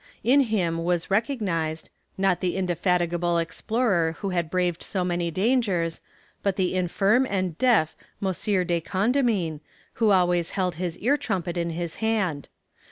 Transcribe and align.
In 0.23 0.39
him 0.39 0.83
was 0.83 1.11
recognized, 1.11 1.91
not 2.17 2.39
the 2.39 2.55
indefatigable 2.57 3.37
explorer 3.37 4.13
who 4.17 4.29
had 4.29 4.49
braved 4.49 4.81
so 4.81 5.03
many 5.03 5.29
dangers, 5.29 6.01
but 6.41 6.55
the 6.55 6.73
infirm 6.73 7.27
and 7.29 7.55
deaf 7.59 7.95
M. 8.19 8.29
de 8.65 8.81
Condamine, 8.81 9.59
who 10.01 10.09
always 10.09 10.49
held 10.57 10.77
his 10.77 10.97
ear 10.97 11.17
trumpet 11.17 11.55
in 11.55 11.69
his 11.69 11.97
hand. 11.97 12.49